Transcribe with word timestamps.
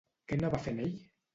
Què 0.31 0.37
anava 0.39 0.61
fent 0.63 0.81
ell? 0.87 0.97